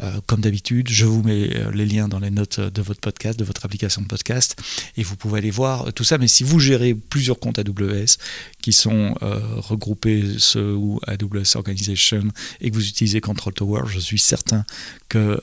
Euh, 0.00 0.20
comme 0.26 0.40
d'habitude, 0.40 0.88
je 0.88 1.04
vous 1.04 1.22
mets 1.22 1.54
euh, 1.54 1.70
les 1.72 1.86
liens 1.86 2.08
dans 2.08 2.18
les 2.18 2.30
notes 2.30 2.58
de 2.58 2.82
votre 2.82 3.00
podcast, 3.00 3.38
de 3.38 3.44
votre 3.44 3.64
application 3.64 4.02
de 4.02 4.06
podcast, 4.06 4.56
et 4.96 5.02
vous 5.02 5.16
pouvez 5.16 5.38
aller 5.38 5.50
voir 5.50 5.92
tout 5.92 6.04
ça. 6.04 6.18
Mais 6.18 6.28
si 6.28 6.42
vous 6.42 6.58
gérez 6.58 6.94
plusieurs 6.94 7.38
comptes 7.38 7.58
AWS 7.58 8.16
qui 8.62 8.72
sont 8.72 9.14
euh, 9.22 9.38
regroupés 9.56 10.38
sous 10.38 10.98
AWS 11.06 11.56
Organization 11.56 12.24
et 12.60 12.70
que 12.70 12.74
vous 12.74 12.88
utilisez 12.88 13.20
Control 13.20 13.52
Tower, 13.52 13.82
je 13.88 13.98
suis 13.98 14.18
certain 14.18 14.64
que 15.08 15.38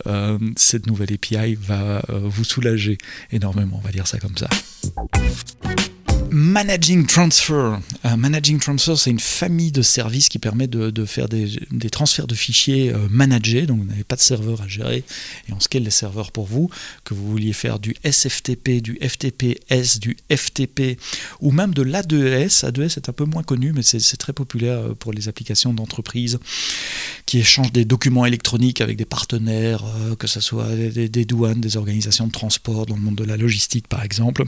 cette 0.58 0.88
nouvelle 0.88 1.13
API 1.13 1.55
va 1.55 2.01
vous 2.10 2.43
soulager 2.43 2.98
énormément, 3.31 3.77
on 3.77 3.86
va 3.86 3.91
dire 3.91 4.08
ça 4.08 4.17
comme 4.17 4.38
ça. 4.38 4.50
Managing 6.32 7.06
Transfer. 7.06 7.80
Euh, 8.06 8.16
Managing 8.16 8.60
Transfer, 8.60 8.96
c'est 8.98 9.10
une 9.10 9.20
famille 9.20 9.72
de 9.72 9.82
services 9.82 10.30
qui 10.30 10.40
permet 10.40 10.68
de, 10.68 11.06
faire 11.06 11.28
des, 11.28 11.50
transferts 11.92 12.28
de 12.28 12.36
fichiers 12.36 12.94
euh, 12.94 13.08
managés. 13.10 13.66
Donc, 13.66 13.80
vous 13.80 13.86
n'avez 13.86 14.04
pas 14.04 14.16
de 14.16 14.22
serveur 14.22 14.62
à 14.62 14.68
gérer 14.68 15.04
et 15.48 15.54
on 15.54 15.60
scale 15.60 15.84
les 15.84 15.90
serveurs 15.90 16.32
pour 16.32 16.46
vous. 16.46 16.70
Que 17.04 17.14
vous 17.14 17.28
vouliez 17.28 17.54
faire 17.54 17.80
du 17.80 17.96
SFTP, 18.04 18.82
du 18.82 19.00
FTPS, 19.02 20.00
du 20.00 20.18
FTP 20.32 21.00
ou 21.42 21.52
même 21.52 21.74
de 21.74 21.82
l'A2S. 21.82 22.70
A2S 22.70 22.98
est 22.98 23.10
un 23.10 23.14
peu 23.14 23.26
moins 23.26 23.44
connu, 23.44 23.74
mais 23.74 23.84
c'est 23.84 24.18
très 24.18 24.34
populaire 24.34 24.80
euh, 24.80 24.96
pour 24.96 25.14
les 25.14 25.28
applications 25.28 25.74
d'entreprise 25.74 26.40
qui 27.26 27.40
échangent 27.40 27.74
des 27.74 27.86
documents 27.86 28.26
électroniques 28.26 28.82
avec 28.82 28.98
des 28.98 29.06
partenaires, 29.06 29.84
que 30.18 30.26
ce 30.26 30.40
soit 30.40 30.76
des 30.76 31.26
douanes, 31.26 31.62
des 31.62 31.78
organisations 31.78 32.26
de 32.26 32.32
transport 32.32 32.88
dans 32.88 32.96
le 32.96 33.02
monde 33.02 33.16
de 33.16 33.24
la 33.24 33.38
logistique, 33.38 33.88
par 33.88 34.04
exemple 34.04 34.46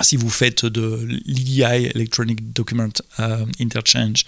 si 0.00 0.16
vous 0.16 0.30
faites 0.30 0.64
de 0.64 1.06
l'EDI, 1.26 1.62
Electronic 1.94 2.52
Document 2.52 2.88
euh, 3.20 3.44
Interchange, 3.60 4.24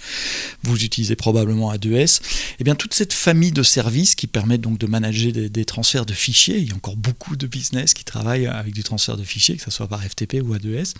vous 0.62 0.84
utilisez 0.84 1.16
probablement 1.16 1.72
A2S. 1.72 2.20
Et 2.20 2.56
eh 2.60 2.64
bien 2.64 2.74
toute 2.74 2.94
cette 2.94 3.12
famille 3.12 3.52
de 3.52 3.62
services 3.62 4.14
qui 4.14 4.26
permettent 4.26 4.60
donc 4.62 4.78
de 4.78 4.86
manager 4.86 5.32
des, 5.32 5.64
transferts 5.64 6.06
de 6.06 6.12
fichiers, 6.12 6.58
il 6.58 6.68
y 6.68 6.72
a 6.72 6.74
encore 6.74 6.96
beaucoup 6.96 7.36
de 7.36 7.46
business 7.46 7.94
qui 7.94 8.04
travaillent 8.04 8.46
avec 8.46 8.74
du 8.74 8.82
transfert 8.82 9.16
de 9.16 9.24
fichiers, 9.24 9.56
que 9.56 9.62
ce 9.62 9.70
soit 9.70 9.86
par 9.86 10.02
FTP 10.02 10.38
ou 10.42 10.54
A2S, 10.54 10.94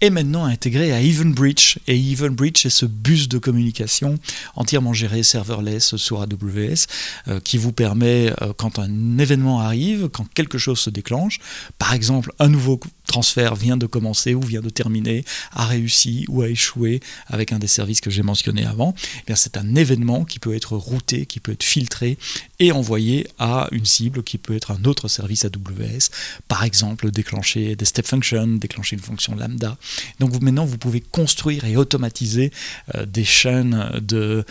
est 0.00 0.10
maintenant 0.10 0.44
intégré 0.44 0.92
à 0.92 1.00
EvenBridge. 1.00 1.78
Et 1.86 1.96
EvenBridge 1.96 2.66
est 2.66 2.70
ce 2.70 2.86
bus 2.86 3.28
de 3.28 3.38
communication 3.38 4.18
entièrement 4.56 4.92
géré 4.92 5.22
serverless 5.22 5.96
sur 5.96 6.20
AWS 6.22 6.86
euh, 7.28 7.40
qui 7.40 7.58
vous 7.58 7.72
permet, 7.72 8.32
euh, 8.42 8.52
quand 8.56 8.78
un 8.78 9.18
événement 9.18 9.60
arrive, 9.60 10.08
quand 10.08 10.26
quelque 10.34 10.58
chose 10.58 10.78
se 10.78 10.90
déclenche, 10.90 11.38
par 11.78 11.94
exemple 11.94 12.32
un 12.38 12.48
nouveau 12.48 12.80
transfert 13.06 13.54
vient 13.54 13.76
de 13.76 13.86
commencer 13.86 14.07
ou 14.34 14.42
vient 14.42 14.60
de 14.60 14.70
terminer, 14.70 15.24
a 15.52 15.66
réussi 15.66 16.24
ou 16.28 16.42
a 16.42 16.48
échoué 16.48 17.00
avec 17.26 17.52
un 17.52 17.58
des 17.58 17.66
services 17.66 18.00
que 18.00 18.10
j'ai 18.10 18.22
mentionné 18.22 18.64
avant, 18.64 18.94
eh 19.28 19.34
c'est 19.34 19.56
un 19.56 19.74
événement 19.74 20.24
qui 20.24 20.38
peut 20.38 20.54
être 20.54 20.76
routé, 20.76 21.26
qui 21.26 21.40
peut 21.40 21.52
être 21.52 21.62
filtré 21.62 22.18
et 22.58 22.72
envoyé 22.72 23.28
à 23.38 23.68
une 23.70 23.84
cible 23.84 24.22
qui 24.22 24.38
peut 24.38 24.56
être 24.56 24.72
un 24.72 24.84
autre 24.84 25.08
service 25.08 25.44
AWS, 25.44 26.10
par 26.48 26.64
exemple 26.64 27.10
déclencher 27.10 27.76
des 27.76 27.84
step 27.84 28.06
functions, 28.06 28.46
déclencher 28.46 28.96
une 28.96 29.02
fonction 29.02 29.34
lambda. 29.34 29.76
Donc 30.18 30.30
vous, 30.30 30.40
maintenant, 30.40 30.64
vous 30.64 30.78
pouvez 30.78 31.00
construire 31.00 31.64
et 31.64 31.76
automatiser 31.76 32.52
euh, 32.94 33.06
des 33.06 33.24
chaînes 33.24 33.90
de, 34.00 34.44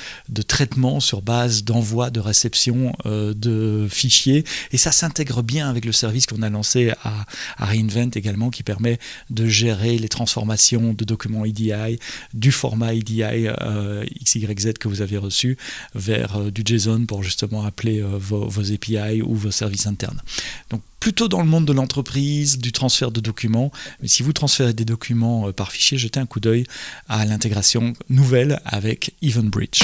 traitement 0.48 1.00
sur 1.00 1.22
base 1.22 1.64
d'envoi, 1.64 2.10
de 2.10 2.20
réception 2.20 2.94
euh, 3.06 3.34
de 3.34 3.88
fichiers. 3.90 4.46
Et 4.72 4.78
ça 4.78 4.92
s'intègre 4.92 5.42
bien 5.44 5.70
avec 5.70 5.86
le 5.86 5.92
service 5.92 6.26
qu'on 6.26 6.42
a 6.42 6.50
lancé 6.50 6.94
à 7.04 7.26
Reinvent 7.58 8.12
également 8.16 8.50
qui 8.50 8.64
permet 8.64 9.00
de 9.30 9.47
gérer 9.50 9.98
les 9.98 10.10
transformations 10.10 10.94
de 10.94 11.06
documents 11.06 11.46
EDI 11.46 12.00
du 12.34 12.52
format 12.52 12.94
EDI 12.94 13.48
euh, 13.48 14.06
XYZ 14.24 14.74
que 14.80 14.88
vous 14.88 15.02
avez 15.02 15.18
reçu 15.18 15.58
vers 15.96 16.38
euh, 16.38 16.52
du 16.52 16.64
JSON 16.66 17.06
pour 17.06 17.24
justement 17.24 17.66
appeler 17.66 18.02
euh, 18.02 18.18
vos, 18.18 18.48
vos, 18.48 18.72
API 18.72 19.22
ou 19.22 19.36
vos 19.36 19.52
services 19.52 19.88
internes. 19.88 20.22
Donc 20.70 20.82
plutôt 21.00 21.28
dans 21.28 21.42
le 21.42 21.48
monde 21.48 21.66
de 21.66 21.74
l'entreprise, 21.74 22.58
du 22.58 22.72
transfert 22.72 23.12
de 23.12 23.20
documents. 23.20 23.72
Mais 24.02 24.08
si 24.08 24.24
vous 24.24 24.34
transférez 24.34 24.74
des 24.74 24.86
documents 24.86 25.52
par 25.52 25.72
fichier, 25.72 25.98
jetez 25.98 26.20
un 26.20 26.26
coup 26.26 26.40
d'œil 26.40 26.66
à 27.08 27.26
l'intégration 27.26 27.94
nouvelle 28.10 28.60
avec 28.66 29.14
EvenBridge. 29.22 29.84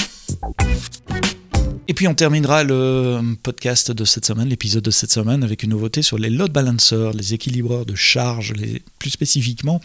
Et 1.90 1.94
puis 1.94 2.08
on 2.08 2.16
terminera 2.16 2.64
le 2.64 3.36
podcast 3.44 3.92
de 3.92 4.06
cette 4.06 4.26
semaine, 4.26 4.48
l'épisode 4.48 4.84
de 4.84 4.92
cette 4.92 5.12
semaine, 5.12 5.44
avec 5.44 5.64
une 5.64 5.72
nouveauté 5.72 6.02
sur 6.02 6.18
les 6.18 6.30
load 6.30 6.54
balancers, 6.54 7.12
les 7.12 7.34
équilibreurs 7.34 7.86
de 7.86 7.94
charge, 7.94 8.54
les, 8.54 8.82
plus 9.00 9.10
spécifiquement 9.10 9.82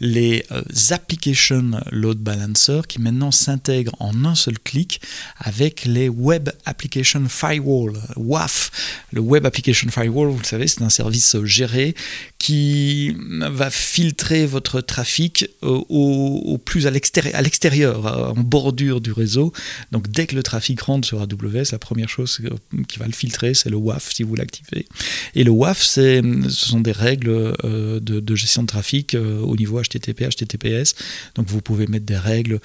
les 0.00 0.46
euh, 0.52 0.62
application 0.90 1.72
load 1.92 2.16
balancers 2.16 2.86
qui 2.86 2.98
maintenant 2.98 3.30
s'intègrent 3.30 3.94
en 4.00 4.24
un 4.24 4.34
seul 4.34 4.58
clic 4.58 5.02
avec 5.36 5.84
les 5.84 6.08
Web 6.08 6.48
Application 6.64 7.24
Firewall, 7.28 7.92
WAF. 8.16 8.70
Le 9.12 9.20
Web 9.20 9.44
Application 9.44 9.90
Firewall, 9.90 10.28
vous 10.28 10.38
le 10.38 10.44
savez, 10.44 10.66
c'est 10.66 10.82
un 10.82 10.88
service 10.88 11.36
géré 11.44 11.94
qui 12.38 13.16
va 13.28 13.70
filtrer 13.70 14.46
votre 14.46 14.80
trafic 14.80 15.48
euh, 15.62 15.80
au, 15.88 16.58
plus 16.58 16.86
à 16.86 16.90
l'extérieur, 16.90 18.34
en 18.36 18.40
bordure 18.40 19.00
du 19.00 19.12
réseau. 19.12 19.52
Donc 19.92 20.08
dès 20.08 20.26
que 20.26 20.34
le 20.34 20.42
trafic 20.42 20.80
rentre 20.80 21.06
sur 21.06 21.20
AWS, 21.34 21.72
la 21.72 21.78
première 21.78 22.08
chose 22.08 22.40
qui 22.88 22.98
va 22.98 23.06
le 23.06 23.12
filtrer, 23.12 23.54
c'est 23.54 23.70
le 23.70 23.76
WAF 23.76 24.12
si 24.12 24.22
vous 24.22 24.34
l'activez. 24.34 24.86
Et 25.34 25.44
le 25.44 25.50
WAF, 25.50 25.82
ce 25.82 26.22
sont 26.48 26.80
des 26.80 26.92
règles 26.92 27.54
euh, 27.64 28.00
de, 28.00 28.34
gestion 28.34 28.62
de 28.62 28.68
trafic 28.68 29.14
euh, 29.14 29.40
au 29.40 29.56
niveau 29.56 29.80
HTTP, 29.80 30.28
HTTPS. 30.28 30.94
Donc 31.34 31.48
vous 31.48 31.60
pouvez 31.60 31.86
mettre 31.86 32.06
des 32.06 32.16
règles 32.16 32.60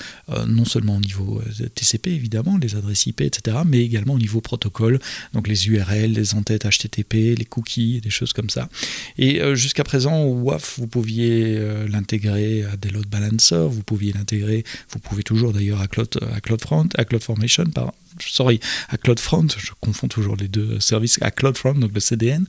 non 0.48 0.66
seulement 0.66 0.98
au 0.98 1.00
niveau 1.00 1.42
TCP 1.76 2.08
évidemment, 2.08 2.58
les 2.58 2.76
adresses 2.76 3.06
IP, 3.06 3.22
etc., 3.22 3.58
mais 3.66 3.80
également 3.80 4.14
au 4.14 4.20
niveau 4.20 4.42
protocole, 4.42 5.00
donc 5.34 5.48
les 5.48 5.68
URL, 5.68 6.14
les 6.14 6.36
entêtes 6.36 6.66
HTTP, 6.66 7.38
les 7.38 7.46
cookies, 7.46 8.02
des 8.02 8.10
choses 8.10 8.34
comme 8.34 8.50
ça. 8.50 8.70
Et 9.18 9.42
jusqu'à 9.56 9.84
présent, 9.84 10.26
WAF, 10.26 10.80
vous 10.80 10.88
pouviez 10.88 11.58
euh, 11.58 11.88
l'intégrer 11.88 12.64
à 12.64 12.78
des 12.78 12.90
load 12.90 13.08
balancers, 13.08 13.68
vous 13.70 13.84
pouviez 13.84 14.14
l'intégrer, 14.14 14.64
vous 14.92 15.00
pouvez 15.00 15.24
toujours 15.24 15.54
d'ailleurs 15.54 15.82
à, 15.82 15.88
Cloud, 15.88 16.10
à 16.36 16.42
CloudFront, 16.42 16.90
à 16.96 17.06
CloudFormation, 17.06 17.66
par, 17.66 17.94
sorry, 18.20 18.60
à 18.90 18.98
CloudFront, 18.98 19.48
je 19.58 19.72
confonds 19.80 20.08
toujours 20.08 20.36
les 20.36 20.48
deux 20.48 20.80
services, 20.80 21.18
à 21.22 21.32
CloudFront, 21.32 21.74
donc 21.74 21.92
le 21.94 22.00
CDN. 22.00 22.46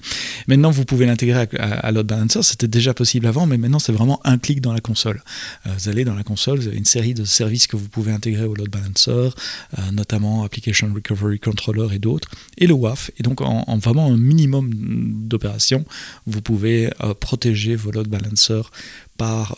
Maintenant, 0.48 0.70
vous 0.70 0.84
pouvez 0.84 1.06
l'intégrer 1.06 1.48
à, 1.58 1.92
Load 1.92 2.06
Balancer, 2.06 2.42
c'était 2.42 2.68
déjà 2.68 2.94
possible 2.94 3.26
avant, 3.26 3.46
mais 3.46 3.58
maintenant 3.58 3.78
c'est 3.78 3.92
vraiment 3.92 4.20
un 4.24 4.38
clic 4.38 4.60
dans 4.60 4.72
la 4.72 4.80
console. 4.80 5.22
Euh, 5.66 5.70
vous 5.76 5.88
allez 5.88 6.04
dans 6.04 6.14
la 6.14 6.22
console, 6.22 6.58
vous 6.58 6.68
avez 6.68 6.76
une 6.76 6.84
série 6.84 7.14
de 7.14 7.24
services 7.24 7.66
que 7.66 7.76
vous 7.76 7.88
pouvez 7.88 8.12
intégrer 8.12 8.44
au 8.44 8.54
Load 8.54 8.70
Balancer, 8.70 9.10
euh, 9.10 9.90
notamment 9.92 10.44
Application 10.44 10.92
Recovery 10.94 11.38
Controller 11.38 11.94
et 11.94 11.98
d'autres, 11.98 12.28
et 12.58 12.66
le 12.66 12.74
WAF. 12.74 13.10
Et 13.18 13.22
donc, 13.22 13.40
en, 13.40 13.78
vraiment 13.78 14.06
un 14.06 14.16
minimum 14.16 14.70
d'opérations, 15.28 15.84
vous 16.26 16.42
pouvez 16.42 16.90
euh, 17.02 17.14
protéger 17.14 17.76
vos 17.76 17.90
Load 17.90 18.08
Balancers 18.08 18.70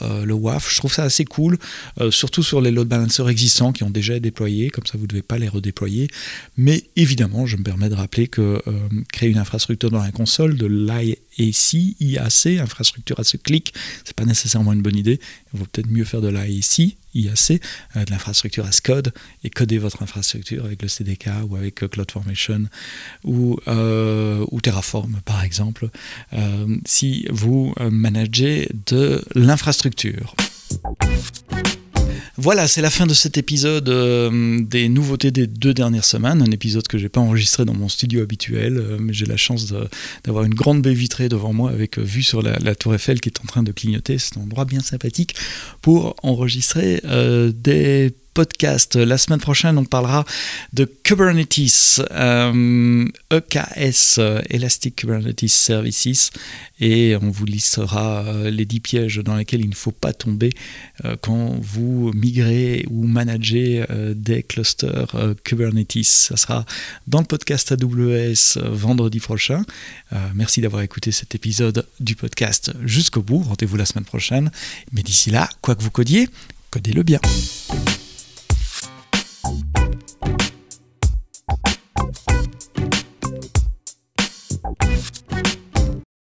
euh, 0.02 0.25
le 0.25 0.35
WAF. 0.35 0.71
Je 0.71 0.76
trouve 0.78 0.92
ça 0.92 1.04
assez 1.04 1.25
cool, 1.25 1.59
euh, 2.00 2.11
surtout 2.11 2.42
sur 2.42 2.61
les 2.61 2.71
load 2.71 2.88
balancers 2.88 3.28
existants 3.28 3.73
qui 3.73 3.85
ont 3.85 3.90
déjà 3.90 4.14
été 4.14 4.23
déployés, 4.23 4.71
comme 4.71 4.87
ça 4.87 4.95
vous 4.97 5.04
ne 5.04 5.09
devez 5.09 5.23
pas 5.23 5.38
les 5.38 5.49
redéployer. 5.49 6.09
Mais 6.57 6.85
évidemment, 6.97 7.47
je 7.47 7.57
me 7.57 7.62
permets 7.62 7.88
de 7.88 7.95
rappeler 7.95 8.28
que 8.28 8.62
euh, 8.66 8.73
créer 9.12 9.31
une 9.31 9.38
infrastructure 9.38 9.90
dans 9.90 10.02
la 10.02 10.12
console 10.12 10.57
de 10.57 10.66
l'IAC, 11.38 11.96
IAC, 12.00 12.60
infrastructure 12.60 13.18
à 13.18 13.24
ce 13.24 13.36
clic, 13.36 13.74
c'est 14.04 14.14
pas 14.16 14.24
nécessairement 14.24 14.72
une 14.72 14.82
bonne 14.82 14.96
idée. 14.96 15.20
Il 15.52 15.60
vaut 15.60 15.66
peut-être 15.66 15.88
mieux 15.88 16.04
faire 16.04 16.20
de 16.20 16.28
l'IAC, 16.28 16.96
IAC, 17.14 17.60
de 17.94 18.10
l'infrastructure 18.10 18.66
as 18.66 18.80
code, 18.80 19.12
et 19.44 19.50
coder 19.50 19.78
votre 19.78 20.02
infrastructure 20.02 20.64
avec 20.64 20.82
le 20.82 20.88
CDK 20.88 21.28
ou 21.48 21.56
avec 21.56 21.76
CloudFormation 21.76 22.64
ou, 23.24 23.58
ou 23.66 24.60
Terraform 24.60 25.20
par 25.24 25.42
exemple, 25.42 25.88
si 26.86 27.26
vous 27.30 27.74
managez 27.90 28.68
de 28.86 29.24
l'infrastructure 29.34 29.72
infrastructure. 29.72 30.34
Voilà, 32.38 32.66
c'est 32.66 32.80
la 32.80 32.88
fin 32.88 33.06
de 33.06 33.12
cet 33.12 33.36
épisode 33.36 33.90
euh, 33.90 34.60
des 34.62 34.88
nouveautés 34.88 35.30
des 35.30 35.46
deux 35.46 35.74
dernières 35.74 36.04
semaines. 36.04 36.40
Un 36.40 36.50
épisode 36.50 36.88
que 36.88 36.96
j'ai 36.96 37.10
pas 37.10 37.20
enregistré 37.20 37.66
dans 37.66 37.74
mon 37.74 37.90
studio 37.90 38.22
habituel, 38.22 38.78
euh, 38.78 38.96
mais 38.98 39.12
j'ai 39.12 39.26
la 39.26 39.36
chance 39.36 39.72
d'avoir 40.24 40.44
une 40.44 40.54
grande 40.54 40.80
baie 40.80 40.94
vitrée 40.94 41.28
devant 41.28 41.52
moi 41.52 41.70
avec 41.70 41.98
euh, 41.98 42.02
vue 42.02 42.22
sur 42.22 42.40
la, 42.40 42.74
tour 42.74 42.94
Eiffel 42.94 43.20
qui 43.20 43.28
est 43.28 43.40
en 43.40 43.46
train 43.46 43.62
de 43.62 43.70
clignoter. 43.70 44.16
C'est 44.16 44.38
un 44.38 44.42
endroit 44.42 44.64
bien 44.64 44.80
sympathique 44.80 45.34
pour 45.82 46.16
enregistrer 46.22 47.02
des 47.54 48.14
podcast. 48.34 48.96
La 48.96 49.18
semaine 49.18 49.40
prochaine, 49.40 49.78
on 49.78 49.84
parlera 49.84 50.24
de 50.72 50.84
Kubernetes, 50.84 52.00
EKS, 53.30 54.20
Elastic 54.50 54.96
Kubernetes 54.96 55.48
Services, 55.48 56.30
et 56.80 57.16
on 57.20 57.30
vous 57.30 57.44
listera 57.44 58.24
les 58.44 58.64
10 58.64 58.80
pièges 58.80 59.18
dans 59.18 59.36
lesquels 59.36 59.60
il 59.60 59.70
ne 59.70 59.74
faut 59.74 59.92
pas 59.92 60.12
tomber 60.12 60.50
quand 61.20 61.56
vous 61.60 62.10
migrez 62.14 62.84
ou 62.90 63.06
managez 63.06 63.84
des 64.14 64.42
clusters 64.42 65.14
Kubernetes. 65.44 66.04
Ça 66.04 66.36
sera 66.36 66.64
dans 67.06 67.20
le 67.20 67.26
podcast 67.26 67.72
AWS 67.72 68.58
vendredi 68.70 69.20
prochain. 69.20 69.64
merci 70.34 70.60
d'avoir 70.60 70.82
écouté 70.82 71.12
cet 71.12 71.34
épisode 71.34 71.86
du 72.00 72.16
podcast 72.16 72.72
jusqu'au 72.84 73.22
bout. 73.22 73.38
Rendez-vous 73.40 73.76
la 73.76 73.86
semaine 73.86 74.04
prochaine. 74.04 74.50
Mais 74.92 75.02
d'ici 75.02 75.30
là, 75.30 75.48
quoi 75.60 75.74
que 75.74 75.82
vous 75.82 75.90
codiez, 75.90 76.28
codez-le 76.70 77.02
bien. 77.02 77.20
Bye. 79.42 79.81